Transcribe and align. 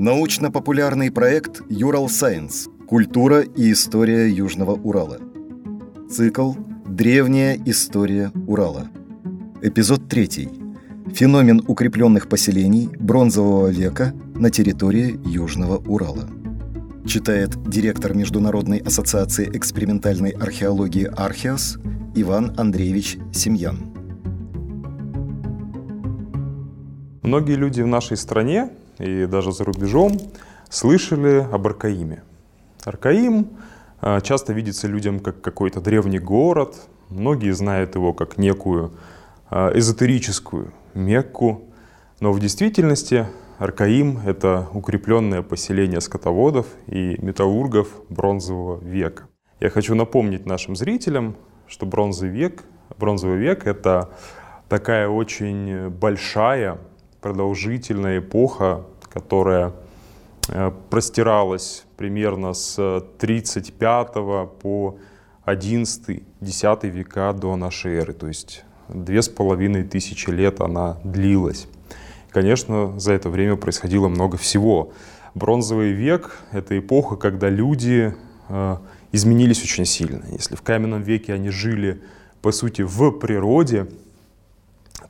Научно-популярный 0.00 1.10
проект 1.10 1.60
«Юрал 1.68 2.08
Сайенс. 2.08 2.68
Культура 2.88 3.42
и 3.42 3.70
история 3.70 4.30
Южного 4.30 4.72
Урала». 4.72 5.18
Цикл 6.10 6.54
«Древняя 6.86 7.58
история 7.66 8.32
Урала». 8.46 8.88
Эпизод 9.60 10.08
3. 10.08 10.48
Феномен 11.12 11.62
укрепленных 11.68 12.30
поселений 12.30 12.88
бронзового 12.98 13.66
века 13.66 14.14
на 14.34 14.48
территории 14.48 15.20
Южного 15.26 15.76
Урала. 15.76 16.30
Читает 17.06 17.62
директор 17.68 18.14
Международной 18.14 18.78
ассоциации 18.78 19.50
экспериментальной 19.52 20.30
археологии 20.30 21.10
«Археос» 21.14 21.78
Иван 22.14 22.54
Андреевич 22.56 23.18
Семьян. 23.34 23.76
Многие 27.22 27.56
люди 27.56 27.82
в 27.82 27.86
нашей 27.86 28.16
стране 28.16 28.70
и 29.00 29.26
даже 29.26 29.52
за 29.52 29.64
рубежом 29.64 30.18
слышали 30.68 31.46
об 31.50 31.66
Аркаиме. 31.66 32.22
Аркаим 32.84 33.48
а, 34.00 34.20
часто 34.20 34.52
видится 34.52 34.86
людям 34.86 35.20
как 35.20 35.40
какой-то 35.40 35.80
древний 35.80 36.18
город. 36.18 36.76
Многие 37.08 37.52
знают 37.52 37.94
его 37.94 38.12
как 38.12 38.38
некую 38.38 38.92
а, 39.50 39.70
эзотерическую 39.74 40.72
Мекку. 40.94 41.62
Но 42.20 42.32
в 42.32 42.40
действительности 42.40 43.26
Аркаим— 43.58 44.20
это 44.26 44.68
укрепленное 44.72 45.42
поселение 45.42 46.00
скотоводов 46.00 46.66
и 46.86 47.16
металлургов 47.20 47.88
бронзового 48.08 48.82
века. 48.82 49.24
Я 49.60 49.68
хочу 49.68 49.94
напомнить 49.94 50.46
нашим 50.46 50.76
зрителям, 50.76 51.36
что 51.66 51.84
бронзовый 51.84 52.30
век, 52.30 52.64
бронзовый 52.98 53.38
век— 53.38 53.66
это 53.68 54.10
такая 54.68 55.08
очень 55.08 55.90
большая, 55.90 56.78
продолжительная 57.20 58.18
эпоха, 58.18 58.84
которая 59.12 59.72
э, 60.48 60.70
простиралась 60.90 61.84
примерно 61.96 62.54
с 62.54 63.04
35 63.18 64.12
по 64.60 64.98
11-10 65.46 66.88
века 66.88 67.32
до 67.32 67.56
нашей 67.56 67.96
эры. 67.96 68.12
То 68.12 68.26
есть 68.26 68.64
две 68.88 69.22
с 69.22 69.28
половиной 69.28 69.84
тысячи 69.84 70.30
лет 70.30 70.60
она 70.60 70.98
длилась. 71.04 71.68
Конечно, 72.30 72.98
за 72.98 73.12
это 73.12 73.28
время 73.28 73.56
происходило 73.56 74.08
много 74.08 74.36
всего. 74.36 74.92
Бронзовый 75.34 75.92
век— 75.92 76.38
это 76.52 76.78
эпоха, 76.78 77.16
когда 77.16 77.48
люди 77.48 78.14
э, 78.48 78.76
изменились 79.12 79.62
очень 79.62 79.84
сильно. 79.84 80.24
Если 80.30 80.54
в 80.54 80.62
каменном 80.62 81.02
веке 81.02 81.34
они 81.34 81.50
жили, 81.50 82.02
по 82.42 82.52
сути, 82.52 82.82
в 82.82 83.10
природе, 83.12 83.88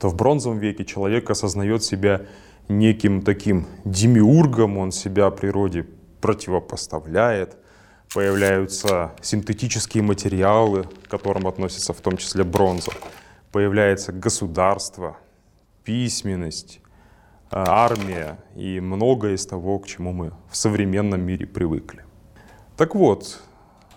то 0.01 0.09
в 0.09 0.15
бронзовом 0.15 0.57
веке 0.57 0.83
человек 0.83 1.29
осознает 1.29 1.83
себя 1.83 2.23
неким 2.67 3.21
таким 3.21 3.67
демиургом, 3.85 4.79
он 4.79 4.91
себя 4.91 5.29
природе 5.29 5.85
противопоставляет, 6.21 7.55
появляются 8.11 9.11
синтетические 9.21 10.01
материалы, 10.01 10.85
к 11.03 11.07
которым 11.07 11.45
относится 11.45 11.93
в 11.93 12.01
том 12.01 12.17
числе 12.17 12.43
бронза, 12.43 12.91
появляется 13.51 14.11
государство, 14.11 15.17
письменность, 15.83 16.81
а, 17.51 17.85
армия 17.85 18.39
и 18.55 18.79
многое 18.79 19.35
из 19.35 19.45
того, 19.45 19.77
к 19.77 19.85
чему 19.85 20.13
мы 20.13 20.31
в 20.49 20.57
современном 20.57 21.21
мире 21.21 21.45
привыкли. 21.45 22.03
Так 22.75 22.95
вот, 22.95 23.39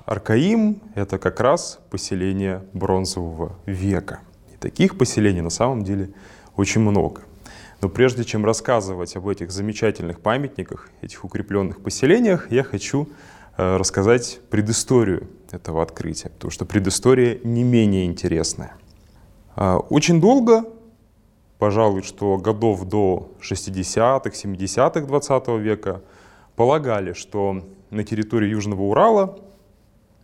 Аркаим— 0.05 0.83
это 0.95 1.17
как 1.17 1.41
раз 1.41 1.81
поселение 1.89 2.63
бронзового 2.75 3.59
века. 3.65 4.21
Таких 4.65 4.97
поселений 4.97 5.43
на 5.43 5.51
самом 5.51 5.85
деле 5.85 6.09
очень 6.57 6.81
много. 6.81 7.21
Но 7.83 7.91
прежде 7.91 8.25
чем 8.25 8.47
рассказывать 8.47 9.15
об 9.15 9.29
этих 9.29 9.51
замечательных 9.51 10.21
памятниках, 10.21 10.89
этих 11.03 11.23
укрепленных 11.23 11.83
поселениях, 11.83 12.51
я 12.51 12.65
хочу 12.65 13.11
э, 13.59 13.77
рассказать 13.77 14.41
предысторию 14.49 15.29
этого 15.51 15.83
открытия, 15.83 16.31
потому 16.31 16.51
что 16.51 16.65
предыстория 16.65 17.39
не 17.45 17.63
менее 17.63 18.07
интересная. 18.07 18.75
Э, 19.55 19.75
очень 19.91 20.19
долго, 20.19 20.65
пожалуй, 21.59 22.03
что 22.03 22.39
годов 22.39 22.89
до 22.89 23.33
60-х, 23.43 24.31
70-х 24.31 25.01
20 25.03 25.49
века, 25.61 26.01
полагали, 26.57 27.13
что 27.13 27.63
на 27.91 28.03
территории 28.03 28.49
Южного 28.49 28.81
Урала 28.81 29.39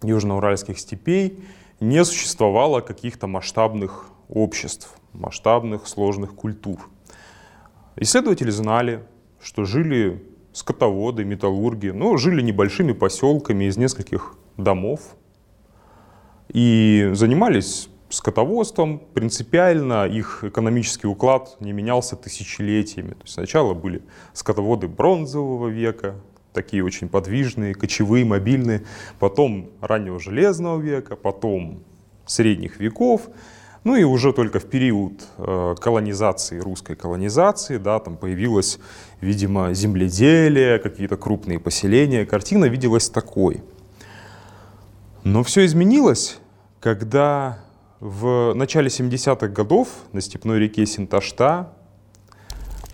южноуральских 0.02 0.78
степей 0.78 1.44
не 1.78 2.02
существовало 2.06 2.80
каких-то 2.80 3.26
масштабных 3.26 4.06
обществ, 4.30 4.94
масштабных 5.12 5.86
сложных 5.86 6.34
культур. 6.34 6.78
Исследователи 7.96 8.50
знали, 8.50 9.02
что 9.42 9.64
жили 9.64 10.22
скотоводы, 10.52 11.24
металлурги, 11.24 11.88
но 11.88 12.16
жили 12.16 12.42
небольшими 12.42 12.92
поселками 12.92 13.64
из 13.64 13.76
нескольких 13.76 14.36
домов 14.56 15.00
и 16.48 17.10
занимались 17.14 17.88
скотоводством. 18.08 19.00
Принципиально 19.14 20.06
их 20.06 20.44
экономический 20.44 21.06
уклад 21.06 21.56
не 21.60 21.72
менялся 21.72 22.16
тысячелетиями. 22.16 23.10
То 23.10 23.22
есть 23.22 23.34
сначала 23.34 23.74
были 23.74 24.02
скотоводы 24.32 24.88
бронзового 24.88 25.68
века, 25.68 26.16
такие 26.52 26.84
очень 26.84 27.08
подвижные, 27.08 27.74
кочевые, 27.74 28.24
мобильные, 28.24 28.84
потом 29.18 29.70
раннего 29.80 30.18
железного 30.18 30.80
века, 30.80 31.16
потом 31.16 31.84
средних 32.26 32.80
веков, 32.80 33.28
ну 33.82 33.96
и 33.96 34.04
уже 34.04 34.32
только 34.32 34.60
в 34.60 34.66
период 34.66 35.12
э, 35.38 35.74
колонизации, 35.80 36.58
русской 36.58 36.96
колонизации, 36.96 37.78
да, 37.78 37.98
там 37.98 38.16
появилось, 38.16 38.78
видимо, 39.20 39.72
земледелие, 39.72 40.78
какие-то 40.78 41.16
крупные 41.16 41.58
поселения. 41.58 42.26
Картина 42.26 42.66
виделась 42.66 43.08
такой. 43.08 43.62
Но 45.24 45.42
все 45.42 45.64
изменилось, 45.64 46.38
когда 46.78 47.60
в 48.00 48.52
начале 48.54 48.88
70-х 48.88 49.48
годов 49.48 49.88
на 50.12 50.20
степной 50.20 50.58
реке 50.58 50.84
Синташта 50.84 51.72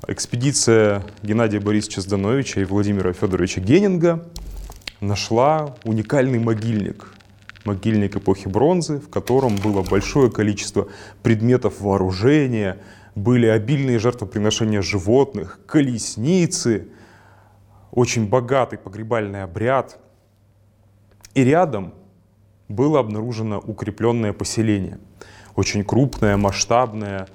экспедиция 0.07 1.05
Геннадия 1.23 1.59
Борисовича 1.59 2.01
Здановича 2.01 2.61
и 2.61 2.65
Владимира 2.65 3.13
Федоровича 3.13 3.61
Генинга 3.61 4.29
нашла 5.01 5.75
уникальный 5.85 6.39
могильник. 6.39 7.16
Могильник 7.67 8.17
эпохи 8.17 8.47
бронзы, 8.47 9.01
в 9.01 9.11
котором 9.11 9.57
было 9.57 9.83
большое 9.83 10.31
количество 10.31 10.89
предметов 11.25 11.81
вооружения, 11.81 12.79
были 13.17 13.47
обильные 13.47 13.99
жертвоприношения 13.99 14.83
животных, 14.83 15.59
колесницы, 15.67 16.87
очень 17.91 18.29
богатый 18.29 18.79
погребальный 18.79 19.43
обряд. 19.43 19.99
И 21.35 21.43
рядом 21.43 21.93
было 22.69 23.01
обнаружено 23.01 23.59
укрепленное 23.59 24.33
поселение. 24.33 25.01
Очень 25.57 25.85
крупное, 25.85 26.37
масштабное, 26.37 27.27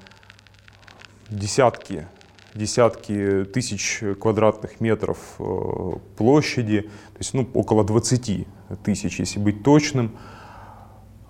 десятки 1.30 2.08
десятки 2.53 3.46
тысяч 3.46 4.03
квадратных 4.20 4.81
метров 4.81 5.18
э, 5.40 5.91
площади, 6.18 6.81
то 6.81 7.18
есть 7.20 7.34
ну, 7.34 7.47
около 7.53 7.84
20 7.84 8.47
тысяч, 8.84 9.20
если 9.20 9.40
быть 9.40 9.64
точным. 9.64 10.12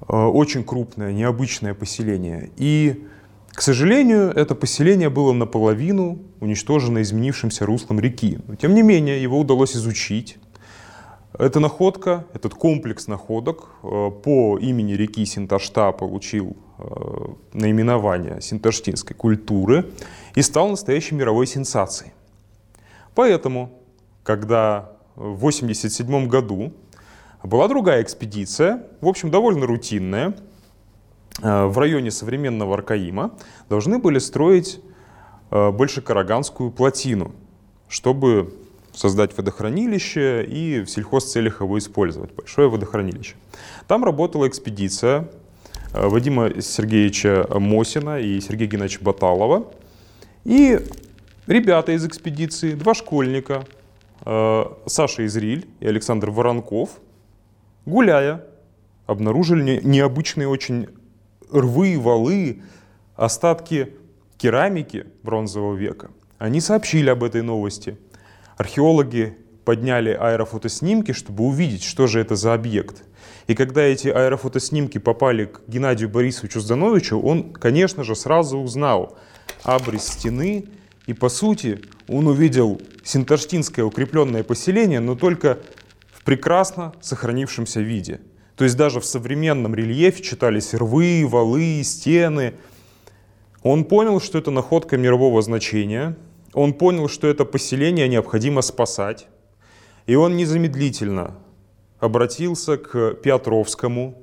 Э, 0.08 0.26
очень 0.26 0.64
крупное, 0.64 1.14
необычное 1.14 1.74
поселение. 1.74 2.52
И, 2.58 3.06
к 3.50 3.62
сожалению, 3.62 4.32
это 4.32 4.56
поселение 4.56 5.10
было 5.10 5.34
наполовину 5.34 6.20
уничтожено 6.40 7.02
изменившимся 7.02 7.66
руслом 7.66 8.00
реки. 8.00 8.40
Но, 8.48 8.56
тем 8.56 8.74
не 8.74 8.82
менее, 8.82 9.22
его 9.22 9.40
удалось 9.40 9.76
изучить. 9.76 10.38
Эта 11.38 11.60
находка, 11.60 12.26
этот 12.34 12.54
комплекс 12.54 13.08
находок 13.08 13.70
э, 13.84 14.12
по 14.24 14.58
имени 14.58 14.94
реки 14.94 15.26
Синташта 15.26 15.92
получил 15.92 16.56
наименование 17.54 18.42
синташтинской 18.42 19.16
культуры 19.16 19.86
и 20.34 20.42
стал 20.42 20.70
настоящей 20.70 21.14
мировой 21.14 21.46
сенсацией. 21.46 22.12
Поэтому, 23.14 23.70
когда 24.24 24.92
в 25.16 25.46
1987 25.46 26.28
году 26.28 26.74
была 27.44 27.68
другая 27.68 28.04
экспедиция, 28.04 28.84
в 29.02 29.08
общем, 29.08 29.32
довольно 29.32 29.66
рутинная, 29.66 30.36
э, 31.42 31.66
в 31.66 31.78
районе 31.78 32.12
современного 32.12 32.76
Аркаима, 32.76 33.32
должны 33.68 33.98
были 33.98 34.20
строить 34.20 34.80
э, 35.50 35.72
Большекараганскую 35.72 36.72
плотину, 36.72 37.32
чтобы 37.88 38.54
создать 38.94 39.36
водохранилище 39.36 40.44
и 40.44 40.82
в 40.82 40.90
сельхозцелях 40.90 41.62
его 41.62 41.80
использовать, 41.80 42.32
большое 42.34 42.70
водохранилище. 42.70 43.36
Там 43.88 44.04
работала 44.04 44.48
экспедиция 44.48 45.30
э, 45.94 46.08
Вадима 46.08 46.62
Сергеевича 46.62 47.48
Мосина 47.50 48.20
и 48.20 48.40
Сергея 48.40 48.70
Геннадьевича 48.70 49.04
Баталова, 49.04 49.66
и 50.44 50.80
ребята 51.48 51.94
из 51.94 52.06
экспедиции, 52.06 52.74
два 52.74 52.94
школьника, 52.94 53.64
Саша 54.24 55.26
Изриль 55.26 55.68
и 55.80 55.88
Александр 55.88 56.30
Воронков, 56.30 57.00
гуляя, 57.86 58.44
обнаружили 59.06 59.82
необычные 59.84 60.48
очень 60.48 60.88
рвы, 61.52 62.00
валы, 62.00 62.62
остатки 63.16 63.94
керамики 64.38 65.06
бронзового 65.24 65.76
века. 65.76 66.12
Они 66.38 66.62
сообщили 66.62 67.10
об 67.10 67.24
этой 67.24 67.42
новости. 67.42 67.98
Археологи 68.58 69.38
подняли 69.66 70.12
аэрофотоснимки, 70.12 71.12
чтобы 71.12 71.44
увидеть, 71.44 71.84
что 71.84 72.08
же 72.08 72.20
это 72.20 72.36
за 72.36 72.54
объект. 72.54 73.04
И 73.48 73.54
когда 73.54 73.82
эти 73.82 74.08
аэрофотоснимки 74.08 74.98
попали 74.98 75.46
к 75.46 75.62
Геннадию 75.68 76.10
Борисовичу 76.10 76.60
Здановичу, 76.60 77.20
он, 77.20 77.54
конечно 77.54 78.04
же, 78.04 78.16
сразу 78.16 78.58
узнал 78.58 79.18
абрис 79.64 80.04
стены, 80.08 80.66
и, 81.06 81.14
по 81.14 81.30
сути, 81.30 81.82
он 82.08 82.28
увидел 82.28 82.82
синташтинское 83.04 83.84
укрепленное 83.84 84.44
поселение, 84.44 85.00
но 85.00 85.16
только 85.16 85.60
прекрасно 86.24 86.94
сохранившемся 87.02 87.82
виде. 87.82 88.22
То 88.56 88.64
есть 88.64 88.78
даже 88.78 89.00
в 89.00 89.06
современном 89.06 89.74
рельефе 89.74 90.22
читались 90.22 90.74
рвы, 90.74 91.26
валы, 91.28 91.82
стены. 91.84 92.54
Он 93.64 93.86
понял, 93.86 94.20
что 94.20 94.38
это 94.38 94.52
находка 94.52 94.98
мирового 94.98 95.42
значения. 95.42 96.16
Он 96.54 96.74
понял, 96.74 97.08
что 97.08 97.28
это 97.28 97.46
поселение 97.46 98.08
необходимо 98.08 98.62
спасать. 98.62 99.28
И 100.06 100.16
он 100.16 100.36
незамедлительно 100.36 101.36
обратился 102.00 102.78
к 102.78 103.14
Петровскому, 103.14 104.16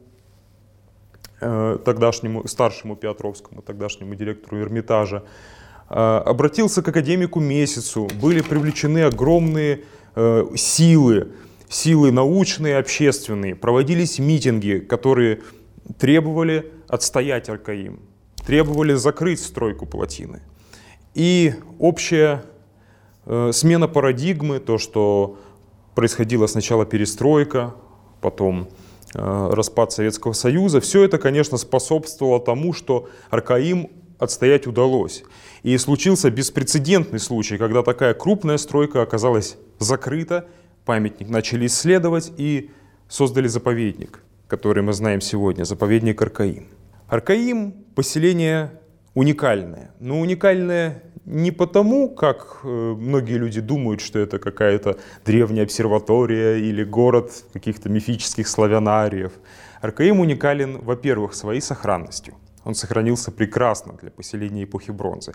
э, 1.40 1.78
тогдашнему, 1.84 2.46
старшему 2.46 2.96
Петровскому, 2.96 3.62
тогдашнему 3.62 4.14
директору 4.14 4.60
Эрмитажа, 4.60 5.24
э, 5.88 5.94
обратился 5.94 6.82
к 6.82 6.88
академику 6.88 7.40
Месяцу, 7.40 8.08
были 8.20 8.40
привлечены 8.42 9.04
огромные 9.04 9.84
э, 10.16 10.44
силы, 10.56 11.32
силы 11.68 12.10
научные, 12.12 12.78
общественные, 12.78 13.54
проводились 13.54 14.18
митинги, 14.18 14.78
которые 14.78 15.40
требовали 15.98 16.72
отстоять 16.88 17.48
Аркаим, 17.48 18.00
требовали 18.46 18.94
закрыть 18.94 19.40
стройку 19.40 19.86
плотины. 19.86 20.42
И 21.14 21.54
общая 21.78 22.44
смена 23.52 23.88
парадигмы, 23.88 24.58
то, 24.58 24.78
что 24.78 25.38
происходила 25.94 26.46
сначала 26.46 26.86
перестройка, 26.86 27.74
потом 28.20 28.68
э, 29.14 29.50
распад 29.52 29.92
Советского 29.92 30.32
Союза. 30.32 30.80
Все 30.80 31.02
это, 31.02 31.18
конечно, 31.18 31.58
способствовало 31.58 32.40
тому, 32.40 32.72
что 32.72 33.08
Аркаим 33.30 33.90
отстоять 34.18 34.66
удалось. 34.66 35.24
И 35.62 35.76
случился 35.76 36.30
беспрецедентный 36.30 37.18
случай, 37.18 37.58
когда 37.58 37.82
такая 37.82 38.14
крупная 38.14 38.58
стройка 38.58 39.02
оказалась 39.02 39.56
закрыта, 39.78 40.46
памятник 40.88 41.28
начали 41.28 41.66
исследовать 41.66 42.32
и 42.38 42.70
создали 43.08 43.46
заповедник, 43.46 44.20
который 44.46 44.82
мы 44.82 44.94
знаем 44.94 45.20
сегодня, 45.20 45.64
заповедник 45.64 46.22
Аркаим. 46.22 46.68
Аркаим– 47.08 47.72
поселение 47.94 48.70
уникальное, 49.12 49.90
но 50.00 50.18
уникальное 50.18 51.02
не 51.26 51.50
потому, 51.50 52.08
как 52.08 52.60
э, 52.64 52.68
многие 52.68 53.36
люди 53.38 53.60
думают, 53.60 54.00
что 54.00 54.18
это 54.18 54.38
какая-то 54.38 54.96
древняя 55.26 55.64
обсерватория 55.64 56.56
или 56.56 56.84
город 56.84 57.44
каких-то 57.52 57.90
мифических 57.90 58.48
славянариев. 58.48 59.32
Аркаим 59.82 60.20
уникален, 60.20 60.78
во-первых, 60.78 61.34
своей 61.34 61.60
сохранностью. 61.60 62.34
Он 62.68 62.74
сохранился 62.74 63.30
прекрасно 63.30 63.94
для 63.94 64.10
поселения 64.10 64.64
эпохи 64.64 64.90
бронзы. 64.90 65.32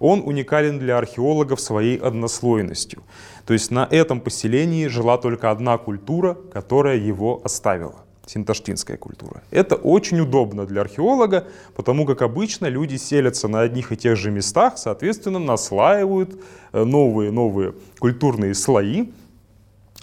Он 0.00 0.20
уникален 0.20 0.78
для 0.78 0.98
археологов 0.98 1.58
своей 1.58 1.96
однослойностью. 1.96 3.02
То 3.46 3.54
есть 3.54 3.70
на 3.70 3.88
этом 3.90 4.20
поселении 4.20 4.86
жила 4.88 5.16
только 5.16 5.50
одна 5.50 5.78
культура, 5.78 6.34
которая 6.52 6.98
его 6.98 7.40
оставила 7.42 8.04
синташтинская 8.26 8.98
культура. 8.98 9.42
Это 9.50 9.76
очень 9.76 10.20
удобно 10.20 10.66
для 10.66 10.82
археолога, 10.82 11.46
потому 11.74 12.04
как 12.04 12.20
обычно 12.20 12.66
люди 12.66 12.96
селятся 12.96 13.48
на 13.48 13.60
одних 13.60 13.90
и 13.92 13.96
тех 13.96 14.16
же 14.16 14.30
местах, 14.30 14.76
соответственно, 14.76 15.38
наслаивают 15.38 16.38
новые-новые 16.72 17.70
э, 17.70 17.72
культурные 17.98 18.54
слои, 18.54 19.06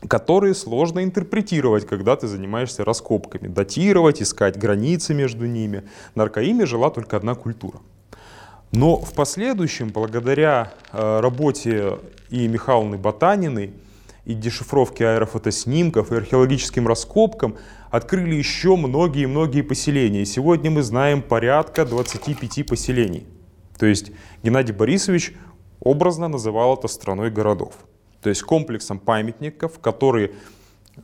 которые 0.08 0.56
сложно 0.56 1.04
интерпретировать, 1.04 1.86
когда 1.86 2.16
ты 2.16 2.28
занимаешься 2.28 2.84
раскопками, 2.84 3.48
датировать, 3.48 4.22
искать 4.22 4.58
границы 4.58 5.14
между 5.14 5.46
ними. 5.46 5.84
На 6.16 6.24
Аркаиме 6.24 6.66
жила 6.66 6.90
только 6.90 7.18
одна 7.18 7.36
культура. 7.36 7.80
Но 8.72 8.98
в 8.98 9.14
последующем, 9.14 9.90
благодаря 9.90 10.74
э, 10.92 11.20
работе 11.20 12.00
и 12.30 12.48
Михайловны 12.48 12.98
Ботаниной, 12.98 13.74
и 14.24 14.34
дешифровке 14.34 15.08
аэрофотоснимков, 15.08 16.12
и 16.12 16.16
археологическим 16.16 16.88
раскопкам, 16.88 17.58
открыли 17.90 18.36
еще 18.36 18.76
многие-многие 18.76 19.62
поселения. 19.62 20.22
И 20.22 20.26
сегодня 20.26 20.72
мы 20.72 20.84
знаем 20.84 21.22
порядка 21.22 21.86
25 21.86 22.66
поселений. 22.66 23.26
То 23.78 23.88
есть 23.88 24.12
Геннадий 24.44 24.74
Борисович 24.74 25.34
образно 25.80 26.28
называл 26.28 26.76
это 26.76 26.88
страной 26.88 27.32
городов. 27.32 27.74
То 28.22 28.30
есть 28.30 28.44
комплексом 28.44 29.00
памятников, 29.00 29.80
который 29.80 30.32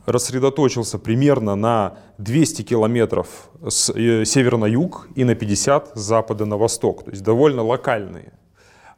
рассредоточился 0.06 0.98
примерно 0.98 1.56
на 1.56 1.98
200 2.18 2.62
километров 2.62 3.50
с 3.68 3.90
э, 3.90 4.24
севера 4.24 4.56
на 4.56 4.66
юг 4.66 5.08
и 5.16 5.24
на 5.24 5.34
50 5.34 5.92
с 5.94 6.00
запада 6.00 6.44
на 6.46 6.56
восток. 6.56 7.04
То 7.04 7.10
есть 7.10 7.22
довольно 7.22 7.62
локальные, 7.62 8.32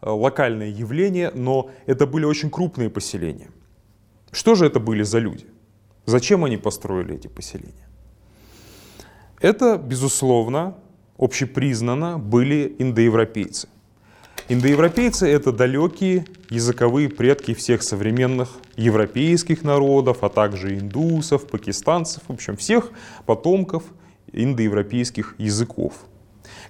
э, 0.03 0.11
локальные 0.11 0.71
явления, 0.71 1.31
но 1.35 1.71
это 1.87 2.07
были 2.07 2.25
очень 2.25 2.51
крупные 2.51 2.91
поселения. 2.91 3.51
Что 4.33 4.55
же 4.55 4.67
это 4.67 4.81
были 4.81 5.03
за 5.03 5.19
люди? 5.19 5.47
Зачем 6.07 6.45
они 6.45 6.57
построили 6.57 7.15
эти 7.15 7.29
поселения? 7.29 7.89
Это, 9.41 9.79
безусловно, 9.79 10.75
общепризнанно 11.19 12.19
были 12.19 12.77
индоевропейцы. 12.79 13.69
Индоевропейцы— 14.53 15.29
это 15.31 15.53
далекие 15.53 16.25
языковые 16.49 17.09
предки 17.09 17.55
всех 17.55 17.85
современных 17.85 18.49
европейских 18.75 19.63
народов, 19.63 20.25
а 20.25 20.29
также 20.29 20.77
индусов, 20.77 21.47
пакистанцев, 21.47 22.25
в 22.27 22.33
общем, 22.33 22.57
всех 22.57 22.91
потомков 23.27 23.85
индоевропейских 24.33 25.37
языков. 25.39 25.95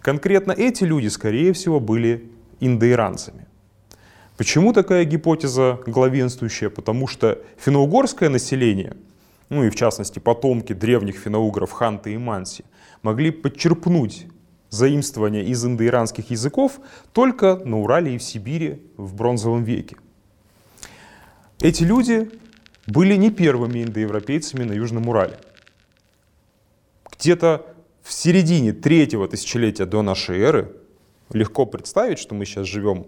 Конкретно 0.03 0.53
эти 0.53 0.85
люди, 0.85 1.09
скорее 1.09 1.55
всего, 1.55 1.81
были 1.81 2.31
индоиранцами. 2.61 3.47
Почему 4.37 4.75
такая 4.75 5.06
гипотеза 5.06 5.81
главенствующая? 5.87 6.69
Потому 6.69 7.06
что 7.06 7.38
финно-угорское 7.56 8.29
население— 8.29 8.94
ну 9.50 9.65
и 9.65 9.71
в 9.71 9.75
частности 9.75 10.19
потомки 10.19 10.73
древних 10.73 11.17
финоугров 11.17 11.73
Ханты 11.73 12.15
и 12.15 12.19
Манси, 12.19 12.65
могли 13.03 13.31
подчерпнуть 13.31 14.27
заимствования 14.70 15.43
из 15.43 15.64
индоиранских 15.64 16.31
языков 16.31 16.81
только 17.12 17.56
на 17.64 17.81
Урале 17.81 18.14
и 18.14 18.19
в 18.19 18.22
Сибири 18.22 18.82
в 18.96 19.14
бронзовом 19.14 19.64
веке. 19.64 19.96
Эти 21.61 21.82
люди 21.82 22.31
были 22.87 23.17
не 23.17 23.31
первыми 23.31 23.82
индоевропейцами 23.82 24.65
на 24.65 24.72
Южном 24.72 25.08
Урале. 25.08 25.39
Где-то 27.19 27.67
в 28.03 28.12
середине 28.12 28.72
третьего 28.72 29.29
тысячелетия 29.29 29.84
до 29.84 30.03
нашей 30.03 30.41
эры, 30.41 30.72
легко 31.32 31.67
представить, 31.67 32.19
что 32.19 32.34
мы 32.34 32.44
сейчас 32.44 32.67
живем 32.67 33.06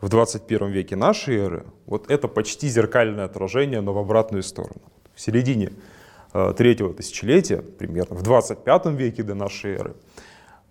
в 0.00 0.08
21 0.08 0.70
веке 0.70 0.96
нашей 0.96 1.36
эры, 1.36 1.66
вот 1.86 2.10
это 2.10 2.28
почти 2.28 2.68
зеркальное 2.68 3.24
отражение, 3.24 3.80
но 3.80 3.92
в 3.94 3.98
обратную 3.98 4.42
сторону 4.42 4.82
в 5.14 5.20
середине 5.20 5.72
э, 6.34 6.54
третьего 6.56 6.92
тысячелетия, 6.92 7.62
примерно 7.62 8.14
в 8.14 8.22
25 8.22 8.86
веке 8.86 9.22
до 9.22 9.34
нашей 9.34 9.76
эры, 9.76 9.96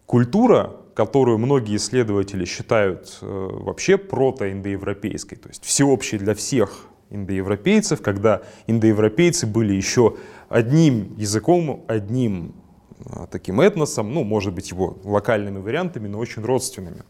культура, 0.05 0.75
которую 0.93 1.37
многие 1.37 1.75
исследователи 1.77 2.45
считают 2.45 3.17
э, 3.21 3.25
вообще 3.25 3.97
протоиндоевропейской, 3.97 5.37
то 5.37 5.49
есть 5.49 5.63
всеобщей 5.63 6.17
для 6.17 6.33
всех 6.33 6.87
индоевропейцев, 7.09 8.01
когда 8.01 8.41
индоевропейцы 8.67 9.45
были 9.45 9.73
еще 9.73 10.15
одним 10.49 11.15
языком, 11.17 11.83
одним 11.87 12.55
э, 12.99 13.27
таким 13.31 13.61
этносом, 13.61 14.13
ну, 14.13 14.23
может 14.23 14.53
быть, 14.53 14.71
его 14.71 14.97
локальными 15.03 15.59
вариантами, 15.59 16.07
но 16.07 16.19
очень 16.19 16.43
родственными. 16.43 17.03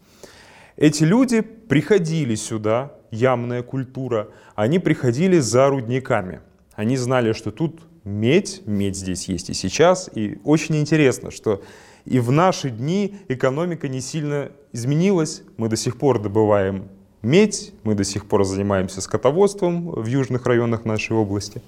Эти 0.78 1.04
люди 1.04 1.42
приходили 1.42 2.36
сюда, 2.36 2.94
ямная 3.12 3.64
культура, 3.64 4.30
они 4.56 4.80
приходили 4.80 5.40
за 5.40 5.68
рудниками– 5.70 6.42
они 6.76 6.98
знали, 6.98 7.32
что 7.32 7.52
тут 7.52 7.80
медь, 8.04 8.62
медь 8.66 8.98
здесь 8.98 9.28
есть 9.30 9.50
и 9.50 9.54
сейчас. 9.54 10.10
И 10.14 10.40
очень 10.44 10.76
интересно, 10.76 11.32
что 11.32 11.64
и 12.06 12.20
в 12.20 12.32
наши 12.32 12.70
дни 12.70 13.18
экономика 13.28 13.88
не 13.88 14.00
сильно 14.00 14.52
изменилась. 14.72 15.44
Мы 15.58 15.70
до 15.70 15.76
сих 15.76 15.98
пор 15.98 16.22
добываем 16.22 16.90
медь, 17.22 17.74
мы 17.84 17.96
до 17.96 18.04
сих 18.04 18.28
пор 18.28 18.46
занимаемся 18.46 19.02
скотоводством 19.02 19.90
в 19.90 20.06
южных 20.06 20.46
районах 20.46 20.86
нашей 20.86 21.16
области. 21.16 21.62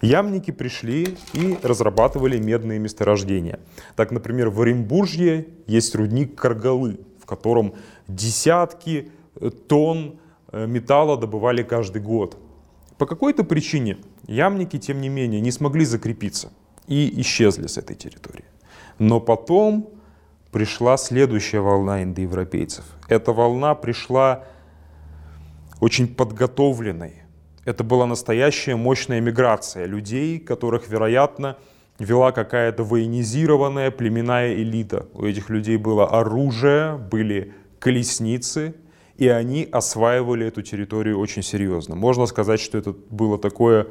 Ямники 0.00 0.50
пришли 0.50 1.16
и 1.32 1.58
разрабатывали 1.62 2.38
медные 2.38 2.78
месторождения. 2.78 3.58
Так, 3.96 4.10
например, 4.10 4.50
в 4.50 4.60
Оренбуржье 4.60 5.46
есть 5.66 5.94
рудник 5.94 6.34
Каргалы, 6.34 7.00
в 7.20 7.26
котором 7.26 7.74
десятки 8.06 9.10
тонн 9.66 10.18
э, 10.52 10.66
металла 10.66 11.16
добывали 11.16 11.62
каждый 11.62 12.02
год. 12.02 12.36
По 12.98 13.06
какой-то 13.06 13.44
причине 13.44 13.96
ямники, 14.26 14.78
тем 14.78 15.00
не 15.00 15.08
менее, 15.08 15.40
не 15.40 15.50
смогли 15.50 15.84
закрепиться 15.84 16.52
и 16.86 17.20
исчезли 17.20 17.66
с 17.66 17.78
этой 17.78 17.96
территории. 17.96 18.44
Но 18.98 19.20
потом 19.20 19.90
пришла 20.52 20.96
следующая 20.96 21.60
волна 21.60 22.02
индоевропейцев. 22.02 22.84
Эта 23.08 23.32
волна 23.32 23.74
пришла 23.74 24.44
очень 25.80 26.08
подготовленной, 26.08 27.22
Это 27.64 27.82
была 27.82 28.06
настоящая 28.06 28.76
мощная 28.76 29.20
миграция 29.20 29.86
людей, 29.86 30.38
которых, 30.38 30.88
вероятно, 30.88 31.56
вела 31.98 32.32
какая-то 32.32 32.84
военизированная 32.84 33.90
племенная 33.90 34.54
элита. 34.54 35.06
У 35.14 35.24
этих 35.24 35.50
людей 35.50 35.76
было 35.76 36.08
оружие, 36.08 36.96
были 36.96 37.54
колесницы, 37.78 38.74
и 39.16 39.28
они 39.28 39.68
осваивали 39.70 40.46
эту 40.46 40.62
территорию 40.62 41.18
очень 41.18 41.42
серьезно. 41.42 41.94
Можно 41.94 42.26
сказать, 42.26 42.60
что 42.60 42.78
это 42.78 42.94
было 43.10 43.38
такое 43.38 43.86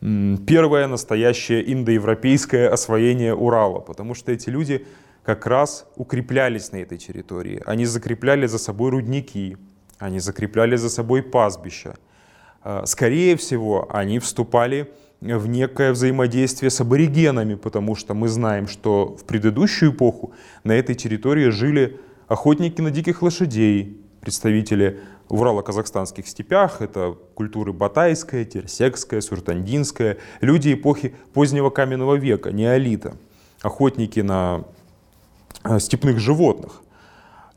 первое 0.00 0.86
настоящее 0.86 1.72
индоевропейское 1.72 2.72
освоение 2.72 3.34
Урала, 3.34 3.80
потому 3.80 4.14
что 4.14 4.32
эти 4.32 4.48
люди 4.48 4.86
как 5.24 5.46
раз 5.46 5.86
укреплялись 5.96 6.72
на 6.72 6.78
этой 6.78 6.98
территории. 6.98 7.62
Они 7.66 7.84
закрепляли 7.84 8.46
за 8.46 8.58
собой 8.58 8.90
рудники, 8.90 9.58
они 9.98 10.18
закрепляли 10.18 10.76
за 10.76 10.88
собой 10.88 11.22
пастбища. 11.22 11.96
А, 12.62 12.86
скорее 12.86 13.36
всего, 13.36 13.88
они 13.90 14.18
вступали 14.18 14.90
в 15.20 15.46
некое 15.46 15.92
взаимодействие 15.92 16.70
с 16.70 16.80
аборигенами, 16.80 17.54
потому 17.54 17.94
что 17.94 18.14
мы 18.14 18.28
знаем, 18.28 18.66
что 18.66 19.16
в 19.16 19.24
предыдущую 19.24 19.92
эпоху 19.92 20.32
на 20.64 20.72
этой 20.72 20.94
территории 20.94 21.50
жили 21.50 22.00
охотники 22.26 22.80
на 22.80 22.90
диких 22.90 23.20
лошадей, 23.22 24.00
представители 24.22 25.00
Урало-Казахстанских 25.30 26.26
степях, 26.26 26.82
это 26.82 27.16
культуры 27.34 27.72
батайская, 27.72 28.44
терсекская, 28.44 29.20
суртандинская, 29.20 30.18
люди 30.40 30.74
эпохи 30.74 31.14
позднего 31.32 31.70
каменного 31.70 32.16
века, 32.16 32.50
неолита, 32.52 33.16
охотники 33.62 34.20
на 34.20 34.64
э, 35.64 35.78
степных 35.78 36.18
животных. 36.18 36.82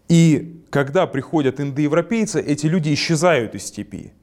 И 0.08 0.64
когда 0.70 1.08
приходят 1.08 1.60
индоевропейцы, 1.60 2.42
эти 2.42 2.68
люди 2.68 2.94
исчезают 2.94 3.56
из 3.56 3.66
степи. 3.66 4.14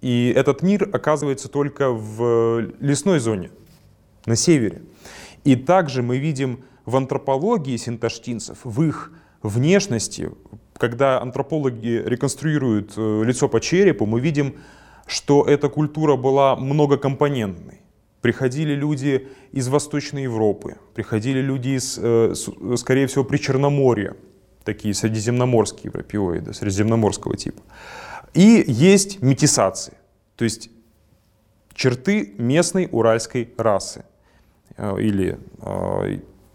И 0.00 0.32
этот 0.34 0.62
мир 0.62 0.88
оказывается 0.92 1.48
только 1.48 1.90
в 1.90 2.72
лесной 2.80 3.18
зоне, 3.18 3.50
на 4.26 4.36
севере. 4.36 4.82
И 5.44 5.56
также 5.56 6.02
мы 6.02 6.18
видим 6.18 6.64
в 6.84 6.96
антропологии 6.96 7.76
синташтинцев, 7.76 8.58
в 8.64 8.82
их 8.82 9.12
внешности, 9.42 10.30
когда 10.80 11.20
антропологи 11.20 12.02
реконструируют 12.06 12.94
э, 12.96 13.22
лицо 13.24 13.48
по 13.48 13.60
черепу, 13.60 14.06
мы 14.06 14.18
видим, 14.18 14.54
что 15.06 15.44
эта 15.44 15.68
культура 15.68 16.16
была 16.16 16.56
многокомпонентной. 16.56 17.82
Приходили 18.22 18.74
люди 18.74 19.28
из 19.52 19.68
Восточной 19.68 20.22
Европы, 20.22 20.76
приходили 20.94 21.40
люди 21.40 21.76
из, 21.76 21.98
э, 22.00 22.34
скорее 22.76 23.06
всего, 23.06 23.24
Причерноморья, 23.24 24.16
такие 24.64 24.94
средиземноморские 24.94 25.90
европеоиды, 25.92 26.54
средиземноморского 26.54 27.36
типа. 27.36 27.60
И 28.32 28.64
есть 28.66 29.20
метисации, 29.20 29.94
то 30.36 30.44
есть 30.44 30.70
черты 31.74 32.32
местной 32.38 32.88
уральской 32.90 33.52
расы 33.58 34.04
э, 34.78 34.98
или 34.98 35.38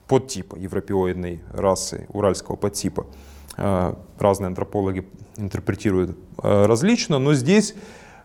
подтипа 0.08 0.56
европеоидной 0.56 1.42
расы, 1.52 2.08
уральского 2.10 2.56
подтипа. 2.56 3.06
Э, 3.58 3.94
разные 4.20 4.48
антропологи 4.48 5.06
интерпретируют 5.38 6.18
э, 6.44 6.66
различно, 6.66 7.20
но 7.20 7.34
здесь 7.34 7.76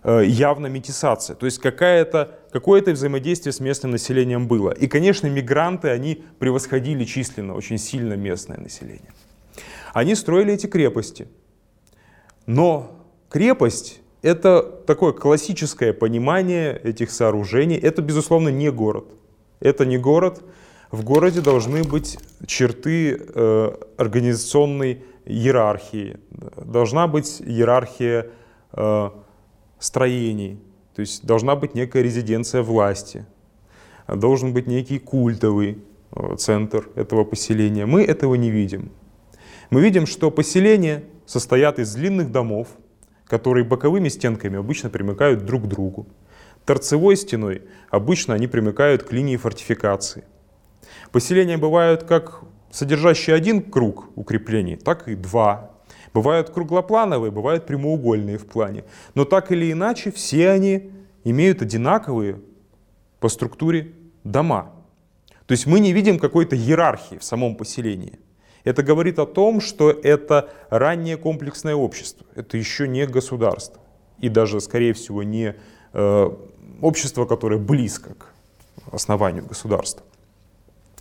э, 0.03 0.25
явно 0.27 0.67
метисация, 0.67 1.37
то 1.37 1.47
есть 1.47 1.59
какое-то 1.59 2.39
какое 2.53 2.83
взаимодействие 2.83 3.53
с 3.53 3.61
местным 3.61 3.93
населением 3.93 4.49
было. 4.49 4.71
И, 4.71 4.89
конечно, 4.89 5.29
мигранты, 5.29 5.89
они 5.89 6.25
превосходили 6.39 7.05
численно 7.05 7.55
очень 7.55 7.79
сильно 7.79 8.15
местное 8.15 8.59
население. 8.59 9.13
Они 9.93 10.15
строили 10.15 10.55
эти 10.55 10.67
крепости. 10.67 11.29
Но 12.47 12.91
крепость— 13.29 14.01
это 14.23 14.63
такое 14.63 15.13
классическое 15.13 15.93
понимание 15.93 16.77
этих 16.77 17.11
сооружений. 17.11 17.77
Это, 17.77 18.03
безусловно, 18.03 18.49
не 18.49 18.71
город. 18.71 19.07
Это 19.61 19.85
не 19.87 19.99
город. 19.99 20.43
В 20.91 21.05
городе 21.05 21.41
должны 21.41 21.85
быть 21.85 22.19
черты 22.47 23.17
э, 23.17 23.73
организационной 23.97 25.05
иерархии, 25.25 26.17
должна 26.57 27.07
быть 27.07 27.41
иерархия 27.41 28.27
э, 28.73 29.11
строений, 29.79 30.59
то 30.97 31.01
есть 31.01 31.25
должна 31.25 31.55
быть 31.55 31.77
некая 31.77 32.03
резиденция 32.03 32.63
власти, 32.63 33.25
должен 34.09 34.53
быть 34.53 34.67
некий 34.67 34.99
культовый 34.99 35.79
э, 36.11 36.37
центр 36.37 36.89
этого 36.97 37.23
поселения. 37.23 37.87
Мы 37.87 38.03
этого 38.03 38.35
не 38.35 38.51
видим. 38.51 38.91
Мы 39.71 39.83
видим, 39.83 40.07
что 40.07 40.33
поселения 40.33 41.05
состоят 41.25 41.79
из 41.79 41.95
длинных 41.95 42.33
домов, 42.33 42.67
которые 43.27 43.65
боковыми 43.65 44.09
стенками 44.09 44.59
обычно 44.59 44.91
примыкают 44.91 45.45
друг 45.45 45.63
к 45.63 45.67
другу. 45.67 46.09
Торцевой 46.65 47.17
стеной 47.17 47.63
обычно 47.91 48.35
они 48.35 48.49
примыкают 48.49 49.05
к 49.05 49.13
линии 49.13 49.37
фортификации. 49.37 50.25
Поселения 51.13 51.57
бывают 51.57 52.05
как 52.05 52.43
содержащие 52.71 53.37
один 53.37 53.63
круг 53.63 54.09
укреплений, 54.17 54.77
так 54.77 55.09
и 55.09 55.15
два. 55.15 55.71
Бывают 56.13 56.51
круглоплановые, 56.51 57.31
бывают 57.31 57.67
прямоугольные 57.67 58.39
в 58.39 58.47
плане. 58.47 58.85
Но 59.15 59.25
так 59.25 59.53
или 59.53 59.71
иначе, 59.71 60.11
все 60.11 60.51
они 60.51 60.91
имеют 61.25 61.63
одинаковые 61.63 62.41
по 63.21 63.29
структуре 63.29 63.93
дома. 64.25 64.73
То 65.47 65.53
есть 65.53 65.67
мы 65.67 65.81
не 65.81 65.93
видим 65.93 66.19
какой-то 66.19 66.57
иерархии 66.57 67.17
в 67.17 67.25
самом 67.25 67.57
поселении. 67.57 68.19
Это 68.65 68.83
говорит 68.83 69.19
о 69.19 69.27
том, 69.27 69.61
что 69.61 69.91
это 69.91 70.51
раннее 70.69 71.17
комплексное 71.17 71.75
общество. 71.75 72.27
Это 72.35 72.57
еще 72.57 72.87
не 72.87 73.07
государство. 73.07 73.81
И 74.19 74.29
даже, 74.29 74.61
скорее 74.61 74.93
всего, 74.93 75.23
не 75.23 75.55
э, 75.93 76.31
общество, 76.81 77.25
которое 77.25 77.59
близко 77.59 78.15
к 78.15 78.33
основанию 78.93 79.45
государства. 79.45 80.05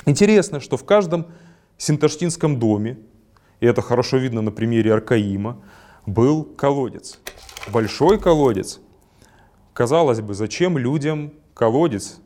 Интересно, 0.06 0.60
что 0.60 0.78
в 0.78 0.86
каждом 0.86 1.28
Синташтинском 1.78 2.60
доме, 2.60 2.98
и 3.60 3.66
это 3.66 3.82
хорошо 3.82 4.18
видно 4.18 4.42
на 4.42 4.52
примере 4.52 4.94
Аркаима, 4.94 5.62
был 6.06 6.44
колодец. 6.44 7.20
Большой 7.68 8.20
колодец. 8.20 8.80
Казалось 9.74 10.22
бы, 10.22 10.34
зачем 10.34 10.78
людям 10.78 11.34
колодец, 11.54 12.20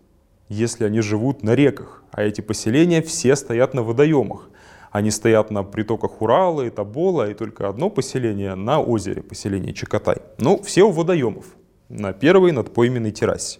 если 0.50 0.86
они 0.86 1.01
живут 1.01 1.44
на 1.44 1.56
реках, 1.56 2.03
а 2.12 2.24
эти 2.24 2.42
поселения 2.42 3.01
все 3.01 3.36
стоят 3.36 3.74
на 3.74 3.84
водоемах. 3.84 4.50
Они 4.92 5.10
стоят 5.10 5.50
на 5.50 5.63
притоках 5.63 6.22
Урала 6.22 6.62
и 6.62 6.70
Тобола, 6.70 7.30
и 7.30 7.34
только 7.34 7.68
одно 7.68 7.89
поселение 7.89 8.53
на 8.53 8.80
озере, 8.80 9.24
поселение 9.24 9.74
Чекатай. 9.74 10.18
Ну, 10.38 10.62
все 10.62 10.84
у 10.84 10.92
водоемов, 10.92 11.46
на 11.89 12.13
первой 12.13 12.51
надпойменной 12.51 13.12
террасе. 13.12 13.60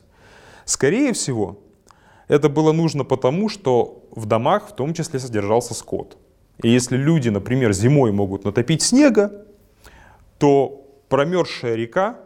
Скорее 0.66 1.14
всего, 1.14 1.60
это 2.28 2.50
было 2.50 2.72
нужно 2.72 3.04
потому, 3.04 3.50
что 3.50 4.04
в 4.12 4.26
домах 4.26 4.70
в 4.70 4.76
том 4.76 4.94
числе 4.94 5.20
содержался 5.20 5.74
скот. 5.74 6.18
И 6.62 6.70
если 6.70 6.98
люди, 6.98 7.30
например, 7.30 7.74
зимой 7.74 8.12
могут 8.12 8.46
натопить 8.46 8.82
снега, 8.82 9.46
то 10.38 10.86
промерзшая 11.10 11.76
река, 11.76 12.18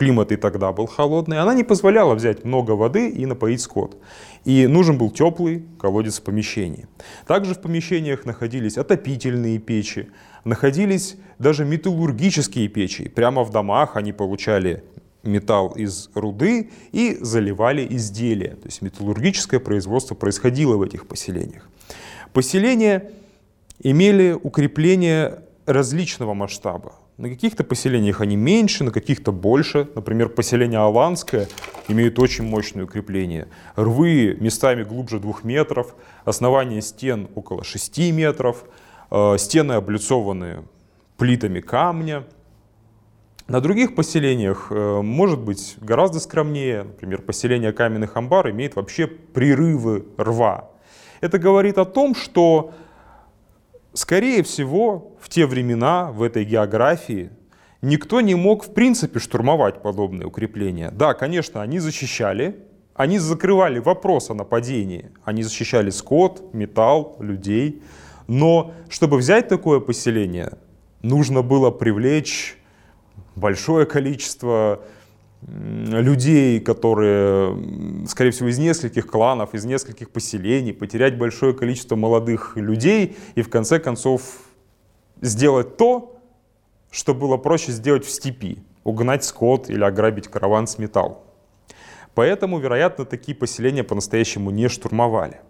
климат 0.00 0.32
и 0.32 0.36
тогда 0.36 0.72
был 0.72 0.86
холодный, 0.86 1.38
она 1.38 1.52
не 1.52 1.62
позволяла 1.62 2.14
взять 2.14 2.44
много 2.44 2.70
воды 2.70 3.10
и 3.10 3.26
напоить 3.26 3.60
скот. 3.60 3.98
И 4.46 4.66
нужен 4.66 4.96
был 4.96 5.10
теплый 5.10 5.66
колодец 5.78 6.20
в 6.20 6.22
помещении. 6.22 6.86
Также 7.26 7.54
в 7.54 7.60
помещениях 7.60 8.24
находились 8.24 8.78
отопительные 8.78 9.58
печи, 9.58 10.08
находились 10.44 11.16
даже 11.38 11.66
металлургические 11.66 12.68
печи. 12.68 13.10
Прямо 13.10 13.44
в 13.44 13.50
домах 13.50 13.96
они 13.96 14.12
получали 14.12 14.84
металл 15.22 15.72
из 15.72 16.10
руды 16.14 16.70
и 16.92 17.16
заливали 17.20 17.86
изделия. 17.90 18.56
То 18.56 18.66
есть 18.66 18.82
металлургическое 18.82 19.60
производство 19.60 20.14
происходило 20.14 20.76
в 20.76 20.82
этих 20.82 21.06
поселениях. 21.06 21.68
Поселения 22.32 23.12
имели 23.82 24.32
укрепление 24.32 25.42
различного 25.66 26.34
масштаба. 26.34 26.94
На 27.16 27.28
каких-то 27.28 27.64
поселениях 27.64 28.22
они 28.22 28.36
меньше, 28.36 28.82
на 28.82 28.90
каких-то 28.90 29.30
больше. 29.30 29.88
Например, 29.94 30.30
поселение 30.30 30.78
Аланское 30.78 31.48
имеет 31.86 32.18
очень 32.18 32.44
мощное 32.44 32.84
укрепление. 32.84 33.48
Рвы 33.76 34.38
местами 34.40 34.84
глубже 34.84 35.20
двух 35.20 35.44
метров, 35.44 35.94
основание 36.24 36.80
стен 36.80 37.28
около 37.34 37.62
6 37.62 38.10
метров, 38.12 38.64
э, 39.10 39.36
стены 39.38 39.74
облицованы 39.74 40.64
плитами 41.18 41.60
камня– 41.60 42.24
на 43.50 43.60
других 43.60 43.96
поселениях 43.96 44.68
э, 44.70 45.00
может 45.02 45.40
быть 45.40 45.74
гораздо 45.80 46.20
скромнее. 46.20 46.84
Например, 46.84 47.20
поселение 47.20 47.72
каменных 47.72 48.16
амбар 48.16 48.50
имеет 48.50 48.76
вообще 48.76 49.08
прерывы 49.08 50.06
рва. 50.16 50.70
Это 51.20 51.36
говорит 51.40 51.76
о 51.76 51.84
том, 51.84 52.14
что, 52.14 52.72
скорее 53.92 54.44
всего, 54.44 55.16
в 55.20 55.28
те 55.28 55.46
времена, 55.46 56.12
в 56.12 56.22
этой 56.22 56.44
географии, 56.44 57.30
никто 57.82 58.20
не 58.20 58.36
мог 58.36 58.64
в 58.64 58.72
принципе 58.72 59.18
штурмовать 59.18 59.82
подобные 59.82 60.28
укрепления. 60.28 60.92
Да, 60.92 61.14
конечно, 61.14 61.60
они 61.60 61.80
защищали, 61.80 62.54
они 62.94 63.18
закрывали 63.18 63.80
вопрос 63.80 64.30
о 64.30 64.34
нападении. 64.34 65.10
Они 65.24 65.42
защищали 65.42 65.90
скот, 65.90 66.54
металл, 66.54 67.16
людей. 67.18 67.82
Но 68.28 68.74
чтобы 68.88 69.16
взять 69.16 69.48
такое 69.48 69.80
поселение, 69.80 70.52
нужно 71.02 71.42
было 71.42 71.72
привлечь 71.72 72.59
большое 73.36 73.86
количество 73.86 74.82
людей, 75.42 76.60
которые, 76.60 78.06
скорее 78.06 78.30
всего, 78.30 78.48
из 78.48 78.58
нескольких 78.58 79.06
кланов, 79.06 79.54
из 79.54 79.64
нескольких 79.64 80.10
поселений, 80.10 80.72
потерять 80.72 81.16
большое 81.16 81.54
количество 81.54 81.96
молодых 81.96 82.56
людей 82.56 83.16
и 83.34 83.42
в 83.42 83.48
конце 83.48 83.78
концов 83.78 84.22
сделать 85.20 85.76
то, 85.76 86.20
что 86.90 87.14
было 87.14 87.36
проще 87.36 87.72
сделать 87.72 88.04
в 88.04 88.10
степи, 88.10 88.58
угнать 88.84 89.24
скот 89.24 89.70
или 89.70 89.82
ограбить 89.82 90.28
караван 90.28 90.66
с 90.66 90.78
металл. 90.78 91.24
Поэтому, 92.14 92.58
вероятно, 92.58 93.04
такие 93.04 93.36
поселения 93.36 93.84
по-настоящему 93.84 94.50
не 94.50 94.68
штурмовали. 94.68 95.40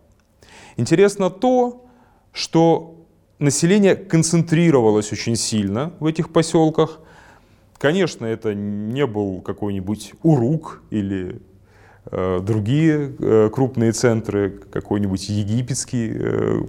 Интересно 0.77 1.31
то, 1.31 1.87
что 2.33 3.07
население 3.39 3.97
концентрировалось 3.97 5.13
очень 5.13 5.37
сильно 5.37 5.95
в 5.99 6.07
этих 6.07 6.33
поселках. 6.33 7.01
Конечно, 7.81 8.27
это 8.27 8.55
не 8.55 9.07
был 9.07 9.41
какой-нибудь 9.41 10.13
Урук 10.23 10.83
или 10.91 11.41
э, 12.13 12.41
другие 12.43 13.15
э, 13.19 13.49
крупные 13.51 13.93
центры, 13.93 14.51
какой-нибудь 14.71 15.27
египетский, 15.31 16.13
э, 16.15 16.61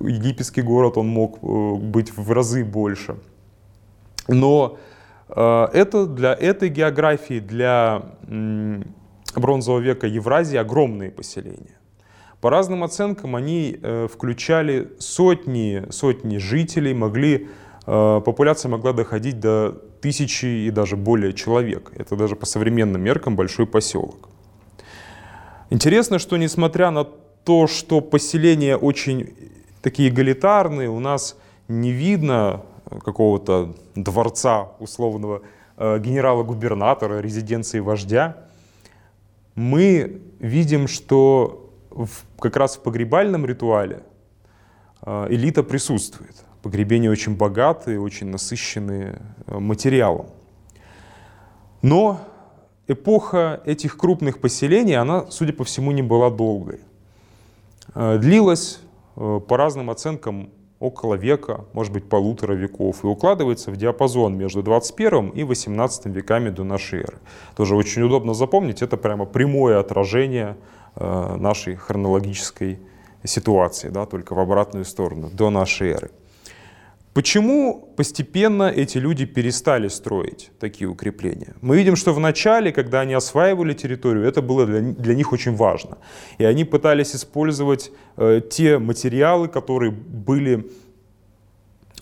египетский 0.00 0.62
город, 0.62 0.96
он 0.96 1.08
мог 1.08 1.40
э, 1.42 1.74
быть 1.74 2.16
в 2.16 2.32
разы 2.32 2.64
больше. 2.64 3.16
Но 4.28 4.78
э, 5.28 5.68
это 5.74 6.06
для 6.06 6.32
этой 6.32 6.70
географии, 6.70 7.38
для 7.38 8.00
э, 8.22 8.80
бронзового 9.36 9.80
века 9.80 10.06
Евразии 10.06 10.56
огромные 10.56 11.10
поселения. 11.10 11.76
По 12.40 12.48
разным 12.48 12.82
оценкам 12.82 13.36
они 13.36 13.78
э, 13.82 14.08
включали 14.10 14.88
сотни, 15.00 15.84
сотни 15.90 16.38
жителей, 16.38 16.94
могли, 16.94 17.48
популяция 17.88 18.68
могла 18.68 18.92
доходить 18.92 19.40
до 19.40 19.72
тысячи 20.02 20.44
и 20.44 20.70
даже 20.70 20.96
более 20.96 21.32
человек. 21.32 21.92
Это 21.96 22.16
даже 22.16 22.36
по 22.36 22.44
современным 22.44 23.00
меркам 23.00 23.34
большой 23.34 23.66
поселок. 23.66 24.28
Интересно, 25.70 26.18
что 26.18 26.36
несмотря 26.36 26.90
на 26.90 27.04
то, 27.44 27.66
что 27.66 28.00
поселения 28.00 28.76
очень 28.76 29.34
такие 29.80 30.10
эгалитарные, 30.10 30.90
у 30.90 31.00
нас 31.00 31.36
не 31.68 31.92
видно 31.92 32.62
какого-то 33.04 33.74
дворца 33.94 34.68
условного 34.80 35.42
э, 35.76 35.98
генерала-губернатора, 35.98 37.20
резиденции 37.20 37.80
вождя, 37.80 38.36
мы 39.54 40.20
видим, 40.38 40.88
что 40.88 41.70
в, 41.90 42.08
как 42.38 42.56
раз 42.56 42.76
в 42.76 42.80
погребальном 42.80 43.46
ритуале 43.46 44.02
э, 45.02 45.26
элита 45.30 45.62
присутствует. 45.62 46.36
Погребения 46.62 47.10
очень 47.10 47.36
богатые, 47.36 48.00
очень 48.00 48.28
насыщенные 48.28 49.20
э, 49.46 49.58
материалом. 49.58 50.26
Но 51.82 52.20
эпоха 52.86 53.60
этих 53.64 53.96
крупных 53.96 54.40
поселений, 54.40 54.96
она, 54.96 55.26
судя 55.30 55.52
по 55.52 55.64
всему, 55.64 55.92
не 55.92 56.02
была 56.02 56.30
долгой. 56.30 56.80
Э, 57.94 58.18
длилась, 58.18 58.80
по 59.14 59.56
разным 59.56 59.90
оценкам, 59.90 60.50
около 60.78 61.16
века, 61.16 61.64
может 61.72 61.92
быть, 61.92 62.08
полутора 62.08 62.52
веков, 62.52 63.02
и 63.02 63.06
укладывается 63.08 63.72
в 63.72 63.76
диапазон 63.76 64.36
между 64.36 64.62
21 64.62 65.30
и 65.30 65.42
18 65.42 66.06
веками 66.06 66.50
до 66.50 66.62
нашей 66.62 67.00
эры. 67.00 67.18
Тоже 67.56 67.74
очень 67.74 68.02
удобно 68.02 68.32
запомнить, 68.32 68.80
это 68.80 68.96
прямо 68.96 69.24
прямое 69.24 69.80
отражение 69.80 70.56
Э, 71.00 71.36
нашей 71.36 71.76
хронологической 71.76 72.80
ситуации, 73.22 73.88
да, 73.88 74.04
только 74.04 74.34
в 74.34 74.40
обратную 74.40 74.84
сторону, 74.84 75.30
до 75.32 75.48
нашей 75.48 75.90
эры. 75.90 76.10
Почему 77.18 77.92
постепенно 77.96 78.70
эти 78.70 78.98
люди 78.98 79.26
перестали 79.26 79.88
строить 79.88 80.52
такие 80.60 80.88
укрепления? 80.88 81.56
Мы 81.62 81.76
видим, 81.76 81.96
что 81.96 82.14
в 82.14 82.20
начале, 82.20 82.70
когда 82.70 83.00
они 83.00 83.14
осваивали 83.14 83.74
территорию, 83.74 84.24
это 84.24 84.40
было 84.40 84.66
для, 84.66 84.80
для 84.80 85.14
них 85.16 85.32
очень 85.32 85.56
важно. 85.56 85.98
И 86.38 86.44
они 86.44 86.64
пытались 86.64 87.16
использовать 87.16 87.90
э, 88.16 88.40
те 88.48 88.78
материалы, 88.78 89.48
которые 89.48 89.90
были 89.90 90.70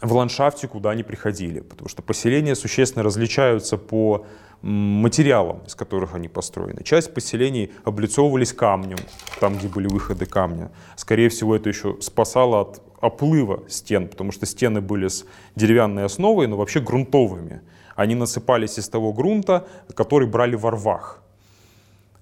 в 0.03 0.12
ландшафте, 0.12 0.69
куда 0.69 0.90
они 0.90 1.03
приходили. 1.03 1.61
Потому 1.61 1.88
что 1.88 2.03
поселения 2.03 2.55
существенно 2.55 3.03
различаются 3.03 3.79
по 3.79 4.27
материалам, 4.61 5.62
из 5.67 5.75
которых 5.75 6.14
они 6.14 6.29
построены. 6.29 6.83
Часть 6.85 7.14
поселений 7.14 7.71
облицовывались 7.85 8.53
камнем, 8.53 8.99
там, 9.40 9.57
где 9.57 9.69
были 9.69 9.88
выходы 9.88 10.27
камня. 10.27 10.71
Скорее 10.97 11.31
всего, 11.31 11.57
это 11.57 11.71
еще 11.71 11.97
спасало 12.03 12.61
от 12.61 12.83
оплыва 13.01 13.63
стен, 13.69 14.09
потому 14.09 14.33
что 14.33 14.47
стены 14.47 14.81
были 14.81 15.09
с 15.09 15.25
деревянной 15.55 16.05
основой, 16.05 16.47
но 16.47 16.57
вообще 16.57 16.81
грунтовыми. 16.81 17.61
Они 17.95 18.15
насыпались 18.15 18.79
из 18.79 18.89
того 18.89 19.13
грунта, 19.13 19.67
который 19.95 20.29
брали 20.29 20.57
во 20.57 20.71
рвах. 20.71 21.23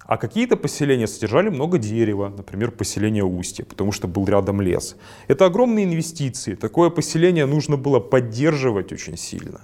А 0.07 0.17
какие-то 0.17 0.55
поселения 0.55 1.07
содержали 1.07 1.49
много 1.49 1.79
дерева, 1.79 2.31
например, 2.37 2.71
поселение 2.71 3.23
Устья, 3.23 3.65
потому 3.65 3.91
что 3.91 4.07
был 4.07 4.25
рядом 4.25 4.61
лес. 4.61 4.95
Это 5.27 5.45
огромные 5.47 5.85
инвестиции. 5.85 6.53
Такое 6.53 6.91
поселение 6.91 7.47
нужно 7.47 7.75
было 7.75 7.99
поддерживать 7.99 8.91
очень 8.91 9.17
сильно. 9.17 9.61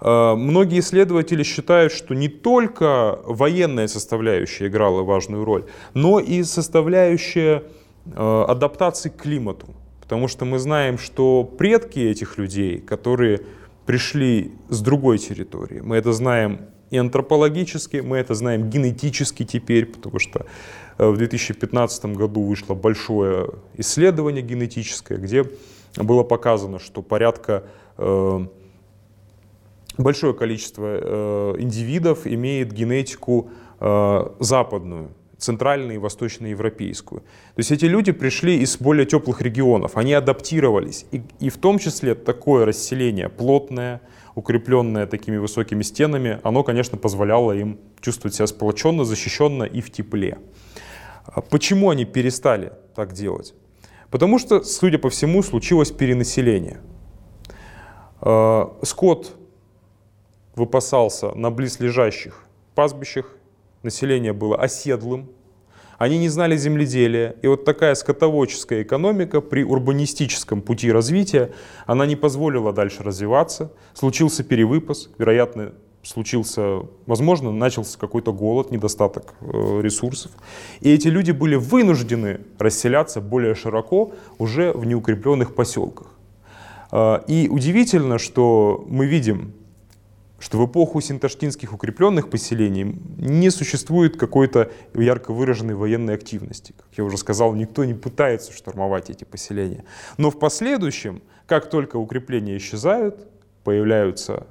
Э, 0.00 0.34
многие 0.34 0.80
исследователи 0.80 1.44
считают, 1.44 1.92
что 1.92 2.14
не 2.14 2.28
только 2.28 3.20
военная 3.24 3.86
составляющая 3.86 4.66
играла 4.66 5.02
важную 5.02 5.44
роль, 5.44 5.64
но 5.94 6.18
и 6.18 6.42
составляющая 6.42 7.62
э, 8.06 8.44
адаптации 8.48 9.08
к 9.10 9.16
климату. 9.22 9.68
Потому 10.10 10.26
что 10.26 10.44
мы 10.44 10.58
знаем, 10.58 10.98
что 10.98 11.44
предки 11.44 12.00
этих 12.00 12.36
людей, 12.36 12.80
которые 12.80 13.42
пришли 13.86 14.50
с 14.68 14.80
другой 14.80 15.18
территории, 15.18 15.78
мы 15.78 15.94
это 15.94 16.12
знаем 16.12 16.62
и 16.90 16.96
антропологически, 16.96 17.98
мы 17.98 18.16
это 18.16 18.34
знаем 18.34 18.68
генетически 18.68 19.44
теперь, 19.44 19.86
потому 19.86 20.18
что 20.18 20.46
э, 20.98 21.08
в 21.08 21.16
2015 21.16 22.06
году 22.06 22.42
вышло 22.42 22.74
большое 22.74 23.50
исследование 23.76 24.42
генетическое, 24.42 25.16
где 25.16 25.44
было 25.96 26.24
показано, 26.24 26.80
что 26.80 27.02
порядка 27.02 27.62
большое 29.96 30.34
количество 30.34 30.86
э, 30.86 31.54
индивидов 31.60 32.26
имеет 32.26 32.72
генетику 32.72 33.50
э, 33.78 34.28
западную, 34.40 35.10
центральную 35.40 35.94
и 35.94 35.98
восточноевропейскую. 35.98 37.20
То 37.20 37.58
есть 37.58 37.72
эти 37.72 37.86
люди 37.86 38.12
пришли 38.12 38.58
из 38.58 38.76
более 38.78 39.06
теплых 39.06 39.40
регионов, 39.40 39.96
они 39.96 40.12
адаптировались. 40.12 41.06
И, 41.10 41.22
и 41.40 41.48
в 41.48 41.56
том 41.56 41.78
числе 41.78 42.14
такое 42.14 42.66
расселение 42.66 43.28
плотное, 43.28 44.00
укрепленное 44.34 45.06
такими 45.06 45.38
высокими 45.38 45.82
стенами, 45.82 46.38
оно, 46.42 46.62
конечно, 46.62 46.98
позволяло 46.98 47.52
им 47.52 47.78
чувствовать 48.00 48.34
себя 48.34 48.46
сплоченно, 48.46 49.04
защищенно 49.04 49.64
и 49.64 49.80
в 49.80 49.90
тепле. 49.90 50.38
А 51.24 51.40
почему 51.40 51.90
они 51.90 52.04
перестали 52.04 52.72
так 52.94 53.12
делать? 53.12 53.54
Потому 54.10 54.38
что, 54.38 54.62
судя 54.62 54.98
по 54.98 55.08
всему, 55.08 55.42
случилось 55.42 55.90
перенаселение. 55.90 56.80
Э, 58.20 58.66
скот 58.82 59.36
выпасался 60.54 61.32
на 61.34 61.50
близлежащих 61.50 62.44
пастбищах, 62.74 63.36
население 63.82 64.32
было 64.32 64.56
оседлым, 64.56 65.30
они 66.00 66.18
не 66.18 66.30
знали 66.30 66.56
земледелия. 66.56 67.36
И 67.42 67.46
вот 67.46 67.66
такая 67.66 67.94
скотоводческая 67.94 68.82
экономика 68.82 69.42
при 69.42 69.62
урбанистическом 69.62 70.62
пути 70.62 70.90
развития, 70.90 71.52
она 71.86 72.06
не 72.06 72.16
позволила 72.16 72.72
дальше 72.72 73.02
развиваться. 73.02 73.70
Случился 73.92 74.42
перевыпас, 74.42 75.10
вероятно, 75.18 75.74
случился, 76.02 76.80
возможно, 77.04 77.52
начался 77.52 77.98
какой-то 77.98 78.32
голод, 78.32 78.70
недостаток 78.70 79.34
э, 79.42 79.80
ресурсов. 79.82 80.32
И 80.80 80.90
эти 80.90 81.08
люди 81.08 81.32
были 81.32 81.56
вынуждены 81.56 82.40
расселяться 82.58 83.20
более 83.20 83.54
широко 83.54 84.12
уже 84.38 84.72
в 84.72 84.86
неукрепленных 84.86 85.54
поселках. 85.54 86.14
Э, 86.92 87.20
и 87.26 87.48
удивительно, 87.50 88.18
что 88.18 88.86
мы 88.88 89.04
видим 89.04 89.52
что 90.40 90.58
в 90.58 90.66
эпоху 90.66 91.00
синташтинских 91.00 91.72
укрепленных 91.72 92.30
поселений 92.30 92.98
не 93.18 93.50
существует 93.50 94.16
какой-то 94.16 94.72
ярко 94.94 95.32
выраженной 95.32 95.74
военной 95.74 96.14
активности. 96.14 96.74
Как 96.76 96.98
я 96.98 97.04
уже 97.04 97.18
сказал, 97.18 97.54
никто 97.54 97.84
не 97.84 97.94
пытается 97.94 98.52
штурмовать 98.52 99.10
эти 99.10 99.24
поселения. 99.24 99.84
Но 100.16 100.30
в 100.30 100.38
последующем, 100.38 101.22
как 101.46 101.68
только 101.68 101.96
укрепления 101.98 102.56
исчезают, 102.56 103.28
появляются 103.64 104.46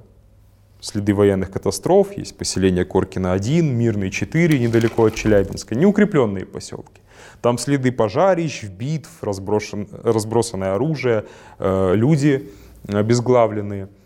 следы 0.80 1.12
военных 1.12 1.50
катастроф, 1.50 2.16
есть 2.16 2.38
поселение 2.38 2.84
Коркина-1, 2.84 3.62
Мирный 3.62 4.10
4, 4.10 4.58
недалеко 4.60 5.06
от 5.06 5.14
Челябинска, 5.16 5.74
неукрепленные 5.74 6.46
поселки. 6.46 7.02
Там 7.42 7.58
следы 7.58 7.90
пожарищ, 7.90 8.62
битв, 8.64 9.10
разброшен, 9.22 9.88
разбросанное 10.04 10.74
оружие, 10.74 11.24
э, 11.58 11.94
люди 11.96 12.48
обезглавленные– 12.86 13.88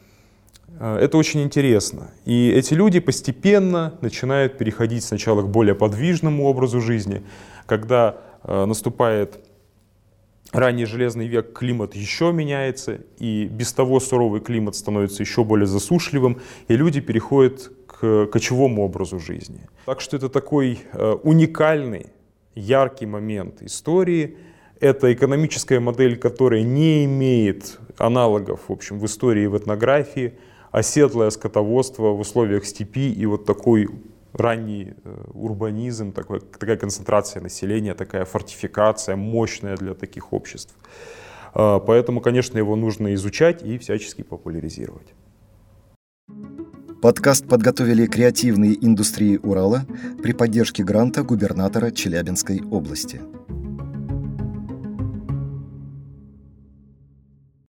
это 0.81 1.17
очень 1.17 1.43
интересно. 1.43 2.11
И 2.25 2.51
эти 2.51 2.75
люди 2.75 3.01
постепенно 3.01 3.99
начинают 4.01 4.59
переходить 4.59 5.05
сначала 5.05 5.43
к 5.43 5.49
более 5.49 5.75
подвижному 5.75 6.45
образу 6.45 6.81
жизни, 6.81 7.23
когда 7.67 8.17
э, 8.43 8.65
наступает 8.65 9.39
ранний 10.53 10.85
железный 10.85 11.27
век 11.27 11.53
климат 11.53 11.95
еще 11.95 12.33
меняется, 12.33 13.01
и 13.19 13.47
без 13.47 13.73
того 13.73 14.01
суровый 14.01 14.41
климат 14.41 14.77
становится 14.77 15.23
еще 15.23 15.45
более 15.45 15.67
засушливым, 15.67 16.41
и 16.69 16.77
люди 16.77 17.01
переходят 17.01 17.71
к 17.87 18.27
кочевому 18.27 18.85
образу 18.85 19.19
жизни. 19.19 19.61
Так 19.87 20.01
что 20.01 20.17
это 20.17 20.29
такой 20.29 20.81
э, 20.93 21.13
уникальный, 21.23 22.07
яркий 22.55 23.07
момент 23.07 23.63
истории. 23.63 24.37
Это 24.81 25.13
экономическая 25.13 25.81
модель, 25.81 26.17
которая 26.17 26.63
не 26.63 27.05
имеет 27.05 27.79
аналогов 27.97 28.61
в, 28.69 28.73
общем, 28.73 28.99
в 28.99 29.07
истории 29.07 29.45
и 29.45 29.47
в 29.47 29.57
этнографии, 29.57 30.35
оседлое 30.75 31.31
скотоводство 31.31 32.09
в 32.09 32.21
условиях 32.21 32.65
степи 32.67 33.13
и 33.13 33.27
вот 33.27 33.45
такой 33.45 33.89
ранний 34.33 34.95
э, 35.05 35.25
урбанизм, 35.33 36.13
такой, 36.13 36.41
такая 36.41 36.77
концентрация 36.77 37.41
населения, 37.43 37.95
такая 37.95 38.25
фортификация 38.25 39.15
мощная 39.15 39.77
для 39.77 39.95
таких 39.95 40.33
обществ. 40.33 40.75
Э, 41.55 41.79
поэтому, 41.87 42.21
конечно, 42.21 42.59
его 42.59 42.75
нужно 42.75 43.15
изучать 43.15 43.63
и 43.63 43.79
всячески 43.79 44.23
популяризировать. 44.23 45.15
Подкаст 47.01 47.47
подготовили 47.47 48.07
креативные 48.07 48.75
индустрии 48.85 49.39
Урала 49.43 49.87
при 50.23 50.33
поддержке 50.33 50.83
гранта 50.83 51.23
губернатора 51.23 51.93
Челябинской 51.93 52.61
области. 52.63 53.21